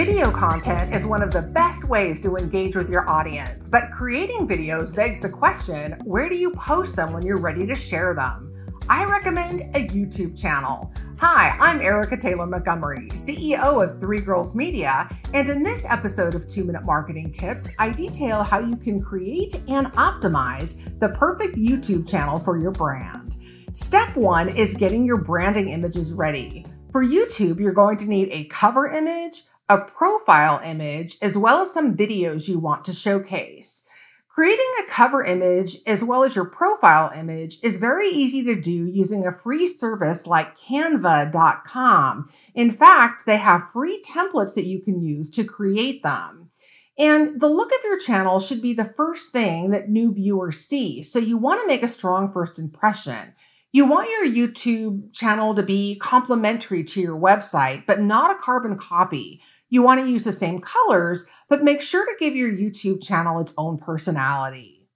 [0.00, 4.48] Video content is one of the best ways to engage with your audience, but creating
[4.48, 8.50] videos begs the question where do you post them when you're ready to share them?
[8.88, 10.90] I recommend a YouTube channel.
[11.18, 16.48] Hi, I'm Erica Taylor Montgomery, CEO of Three Girls Media, and in this episode of
[16.48, 22.10] Two Minute Marketing Tips, I detail how you can create and optimize the perfect YouTube
[22.10, 23.36] channel for your brand.
[23.74, 26.64] Step one is getting your branding images ready.
[26.90, 31.72] For YouTube, you're going to need a cover image, a profile image, as well as
[31.72, 33.88] some videos you want to showcase.
[34.28, 38.86] Creating a cover image as well as your profile image is very easy to do
[38.86, 42.28] using a free service like canva.com.
[42.52, 46.50] In fact, they have free templates that you can use to create them.
[46.98, 51.02] And the look of your channel should be the first thing that new viewers see.
[51.02, 53.34] So you want to make a strong first impression.
[53.72, 58.76] You want your YouTube channel to be complementary to your website, but not a carbon
[58.76, 59.40] copy.
[59.70, 63.40] You want to use the same colors, but make sure to give your YouTube channel
[63.40, 64.88] its own personality.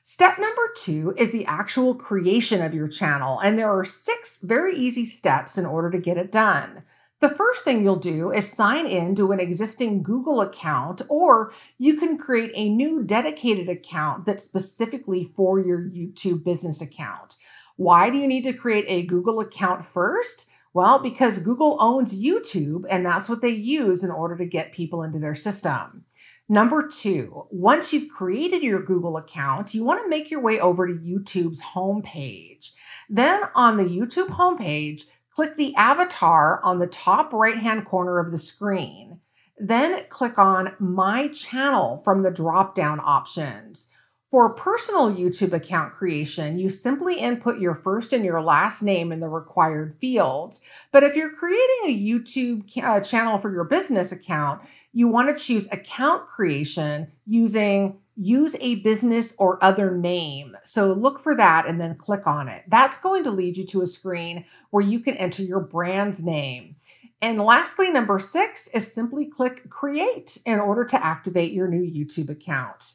[0.00, 4.74] Step number two is the actual creation of your channel, and there are six very
[4.74, 6.82] easy steps in order to get it done.
[7.20, 11.96] The first thing you'll do is sign in to an existing Google account, or you
[11.96, 17.36] can create a new dedicated account that's specifically for your YouTube business account.
[17.76, 20.50] Why do you need to create a Google account first?
[20.74, 25.02] Well, because Google owns YouTube and that's what they use in order to get people
[25.02, 26.04] into their system.
[26.48, 30.86] Number two, once you've created your Google account, you want to make your way over
[30.86, 32.72] to YouTube's homepage.
[33.08, 38.32] Then on the YouTube homepage, click the avatar on the top right hand corner of
[38.32, 39.20] the screen.
[39.58, 43.94] Then click on My Channel from the drop down options.
[44.32, 49.20] For personal YouTube account creation, you simply input your first and your last name in
[49.20, 50.64] the required fields.
[50.90, 55.44] But if you're creating a YouTube uh, channel for your business account, you want to
[55.44, 60.56] choose account creation using use a business or other name.
[60.64, 62.64] So look for that and then click on it.
[62.66, 66.76] That's going to lead you to a screen where you can enter your brand's name.
[67.20, 72.30] And lastly, number six is simply click create in order to activate your new YouTube
[72.30, 72.94] account.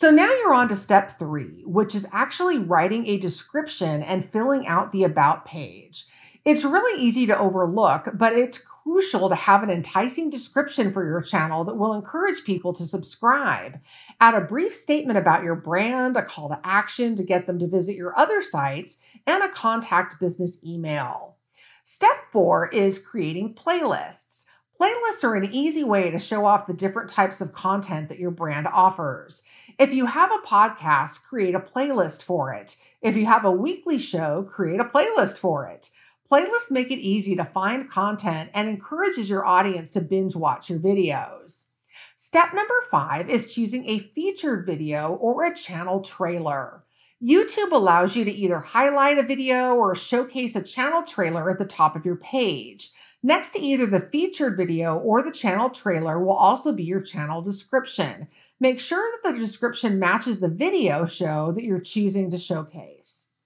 [0.00, 4.64] So now you're on to step three, which is actually writing a description and filling
[4.64, 6.04] out the about page.
[6.44, 11.20] It's really easy to overlook, but it's crucial to have an enticing description for your
[11.20, 13.80] channel that will encourage people to subscribe.
[14.20, 17.66] Add a brief statement about your brand, a call to action to get them to
[17.66, 21.38] visit your other sites, and a contact business email.
[21.82, 24.46] Step four is creating playlists.
[24.80, 28.30] Playlists are an easy way to show off the different types of content that your
[28.30, 29.42] brand offers.
[29.76, 32.76] If you have a podcast, create a playlist for it.
[33.02, 35.90] If you have a weekly show, create a playlist for it.
[36.30, 40.78] Playlists make it easy to find content and encourages your audience to binge watch your
[40.78, 41.70] videos.
[42.14, 46.84] Step number five is choosing a featured video or a channel trailer.
[47.20, 51.64] YouTube allows you to either highlight a video or showcase a channel trailer at the
[51.64, 52.92] top of your page.
[53.22, 57.42] Next to either the featured video or the channel trailer will also be your channel
[57.42, 58.28] description.
[58.60, 63.42] Make sure that the description matches the video show that you're choosing to showcase.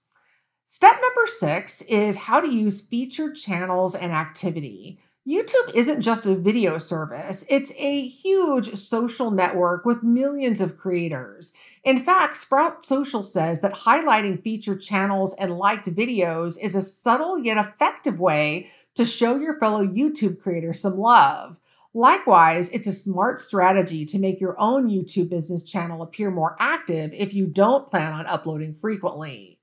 [0.63, 4.99] Step number six is how to use featured channels and activity.
[5.25, 11.53] YouTube isn't just a video service, it's a huge social network with millions of creators.
[11.85, 17.39] In fact, Sprout Social says that highlighting featured channels and liked videos is a subtle
[17.39, 21.59] yet effective way to show your fellow YouTube creators some love.
[21.93, 27.11] Likewise, it's a smart strategy to make your own YouTube business channel appear more active
[27.13, 29.59] if you don't plan on uploading frequently.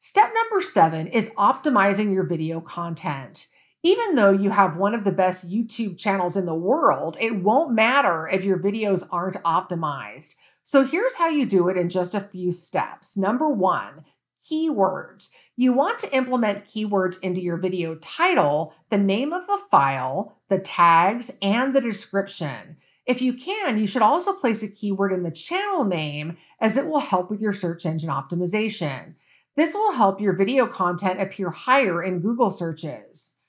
[0.00, 3.46] Step number seven is optimizing your video content.
[3.84, 7.72] Even though you have one of the best YouTube channels in the world, it won't
[7.72, 10.34] matter if your videos aren't optimized.
[10.64, 13.16] So here's how you do it in just a few steps.
[13.16, 14.04] Number one,
[14.50, 15.34] keywords.
[15.56, 20.58] You want to implement keywords into your video title, the name of the file, the
[20.58, 22.76] tags, and the description.
[23.06, 26.86] If you can, you should also place a keyword in the channel name as it
[26.86, 29.14] will help with your search engine optimization.
[29.56, 33.42] This will help your video content appear higher in Google searches.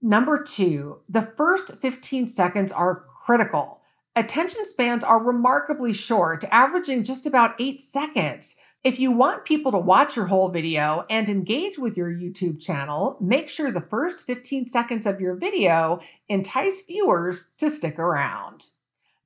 [0.00, 3.80] Number two, the first 15 seconds are critical.
[4.14, 8.60] Attention spans are remarkably short, averaging just about eight seconds.
[8.84, 13.16] If you want people to watch your whole video and engage with your YouTube channel,
[13.20, 18.68] make sure the first 15 seconds of your video entice viewers to stick around.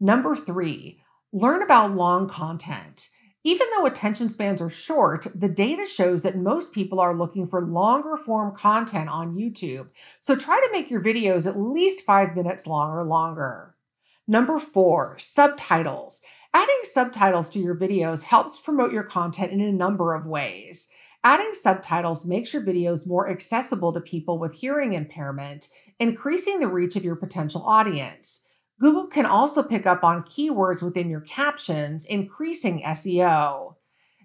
[0.00, 1.02] Number three,
[1.34, 3.10] learn about long content.
[3.44, 7.62] Even though attention spans are short, the data shows that most people are looking for
[7.62, 9.88] longer form content on YouTube.
[10.20, 13.74] So try to make your videos at least five minutes long or longer.
[14.26, 16.22] Number four, subtitles.
[16.54, 20.92] Adding subtitles to your videos helps promote your content in a number of ways.
[21.24, 25.68] Adding subtitles makes your videos more accessible to people with hearing impairment,
[25.98, 28.48] increasing the reach of your potential audience.
[28.80, 33.76] Google can also pick up on keywords within your captions, increasing SEO.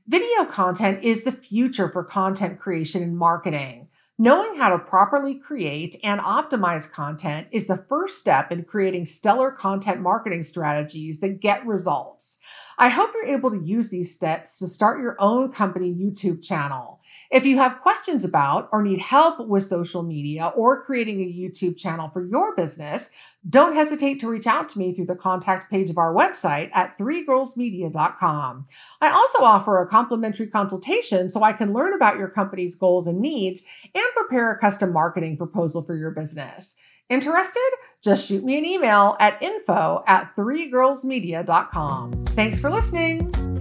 [0.08, 3.87] Video content is the future for content creation and marketing.
[4.20, 9.52] Knowing how to properly create and optimize content is the first step in creating stellar
[9.52, 12.40] content marketing strategies that get results.
[12.80, 17.00] I hope you're able to use these steps to start your own company YouTube channel.
[17.30, 21.78] If you have questions about or need help with social media or creating a YouTube
[21.78, 23.12] channel for your business,
[23.48, 26.98] don't hesitate to reach out to me through the contact page of our website at
[26.98, 28.66] threegirlsmedia.com.
[29.02, 33.20] I also offer a complimentary consultation so I can learn about your company's goals and
[33.20, 33.64] needs
[33.94, 36.82] and prepare a custom marketing proposal for your business.
[37.10, 37.70] Interested?
[38.04, 42.26] Just shoot me an email at info at threegirlsmedia.com.
[42.28, 43.57] Thanks for listening.